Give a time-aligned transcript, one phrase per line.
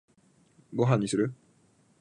[0.73, 1.31] ご飯にする？